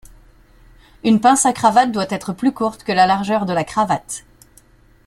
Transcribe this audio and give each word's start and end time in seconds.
Une 1.03 1.21
pince 1.21 1.45
à 1.45 1.53
cravate 1.53 1.91
doit 1.91 2.07
être 2.09 2.33
plus 2.33 2.51
courte 2.51 2.83
que 2.83 2.91
la 2.91 3.05
largeur 3.05 3.45
de 3.45 3.53
la 3.53 3.63
cravate. 3.63 4.25